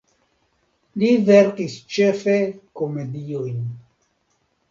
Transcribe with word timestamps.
Li 1.01 1.09
verkis 1.27 1.75
ĉefe 1.97 2.35
komediojn. 2.81 3.61